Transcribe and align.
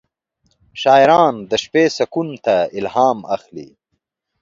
شاعران 0.81 1.35
د 1.49 1.51
شپې 1.63 1.83
سکون 1.97 2.29
ته 2.45 2.55
الهام 2.77 3.19
اخلي. 3.35 3.69